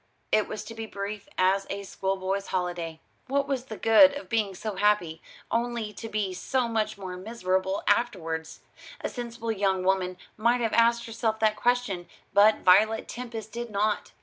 It 0.31 0.47
was 0.47 0.63
to 0.63 0.73
be 0.73 0.87
brief 0.87 1.29
as 1.37 1.67
a 1.69 1.83
schoolboy's 1.83 2.47
holiday. 2.47 3.01
What 3.27 3.47
was 3.47 3.65
the 3.65 3.77
good 3.77 4.13
of 4.15 4.29
being 4.29 4.55
so 4.55 4.77
happy, 4.77 5.21
only 5.51 5.93
to 5.93 6.09
be 6.09 6.33
so 6.33 6.67
much 6.67 6.97
more 6.97 7.15
miserable 7.17 7.83
afterwards? 7.87 8.61
A 9.01 9.09
sensible 9.09 9.51
young 9.51 9.83
woman 9.83 10.17
might 10.37 10.61
have 10.61 10.73
asked 10.73 11.05
herself 11.05 11.37
that 11.41 11.55
question, 11.55 12.07
but 12.33 12.61
Violet 12.61 13.07
Tempest 13.07 13.51
did 13.51 13.69
not. 13.69 14.11